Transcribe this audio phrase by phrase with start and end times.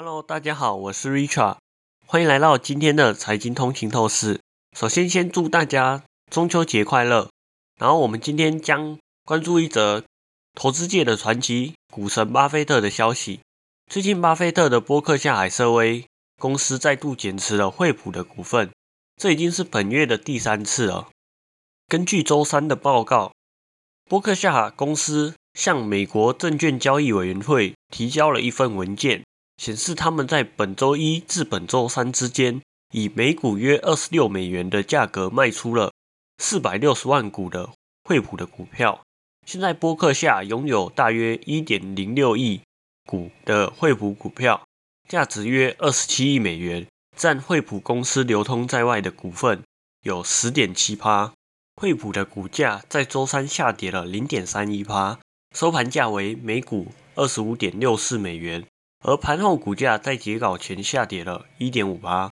[0.00, 1.56] Hello，大家好，我是 Richard，
[2.06, 4.38] 欢迎来到今天的财经通勤透视。
[4.76, 7.28] 首先，先祝大家中秋节快乐。
[7.80, 10.04] 然后，我们今天将关注一则
[10.54, 13.40] 投资界的传奇股神巴菲特的消息。
[13.90, 16.06] 最近，巴菲特的波克夏海瑟威
[16.38, 18.70] 公司再度减持了惠普的股份，
[19.16, 21.08] 这已经是本月的第三次了。
[21.88, 23.32] 根据周三的报告，
[24.08, 29.24] 波克夏公司向美国证券交易委员会提交了一份文件，
[29.58, 32.62] 显示他们在本周一至本周三之间，
[32.94, 35.92] 以每股约二十六美元的价格卖出了
[36.38, 37.70] 四百六十万股的
[38.04, 39.02] 惠普的股票。
[39.44, 42.60] 现在波克夏拥有大约一点零六亿
[43.04, 44.62] 股的惠普股票，
[45.08, 49.62] 价值约二十七亿美元，占惠普公司流通在外的股份
[50.04, 51.32] 有十点七趴。
[51.80, 55.18] 惠普的股价在周三下跌了零点三一趴，
[55.56, 58.66] 收盘价为每股二十五点六四美元，
[59.00, 62.30] 而盘后股价在截稿前下跌了一点五趴。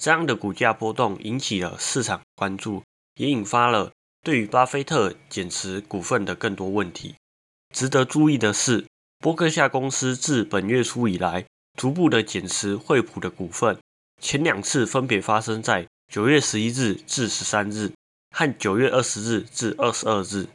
[0.00, 2.82] 这样的股价波动引起了市场关注，
[3.14, 7.16] 也引发了对于巴菲特减持股份的更多问题。
[7.74, 8.86] 值得注意的是，
[9.18, 11.44] 波克夏公司自本月初以来，
[11.76, 13.78] 逐步的减持惠普的股份，
[14.20, 17.92] 前两次分别发生在九月十一日至十三日。
[18.30, 20.48] 和九月二十日至二十二日，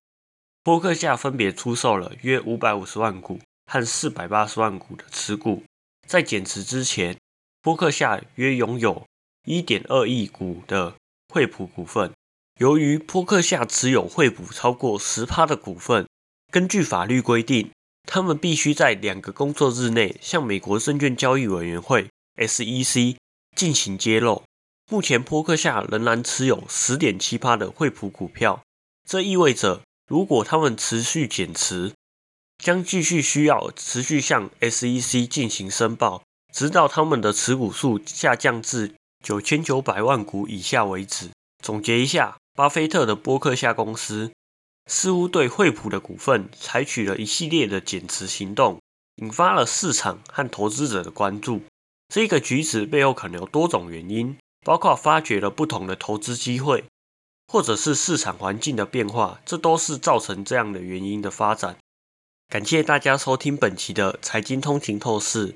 [0.63, 3.39] 波克夏分别出售了约五百五十万股
[3.73, 5.63] 和四百八十万股的持股。
[6.07, 7.17] 在减持之前，
[7.59, 9.03] 波克夏约拥有
[9.45, 10.93] 一点二亿股的
[11.33, 12.11] 惠普股份。
[12.59, 16.07] 由于波克夏持有惠普超过十趴的股份，
[16.51, 17.71] 根据法律规定，
[18.03, 23.17] 他们必须在两个工作日内向美国证券交易委员会 （SEC）
[23.55, 24.43] 进行揭露。
[24.91, 28.61] 目前，波克夏仍然持有十点七趴的惠普股票，
[29.09, 31.92] 这意味着如果他们持续减持，
[32.63, 41.29] 将继续需要持续向 SEC 进行申报，直到他们的持股数下降至九千九百万股以下为止。
[41.61, 44.31] 总结一下，巴菲特的波克夏公司
[44.89, 48.79] 似乎对惠普的股份采取了一系列的减持行动，
[49.17, 51.61] 引发了市场和投资者的关注。
[52.07, 54.37] 这个举止背后可能有多种原因。
[54.65, 56.85] 包括发掘了不同的投资机会，
[57.51, 61.75] 或者是市场环境的变化，这都是造成这样的原因的发展。
[62.53, 65.55] 感谢大家收听本期的财经通勤透视。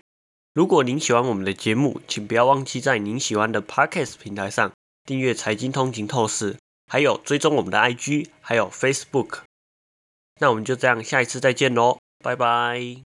[0.56, 4.72] 如果您喜欢我们的节目，请不要忘记在您喜欢的 Podcast 平台上
[5.06, 6.58] 订阅财经通勤透视，
[6.88, 9.42] 还有追踪我们的 IG，还有 Facebook。
[10.42, 13.07] 那我们就这样，下一次再见喽，拜拜。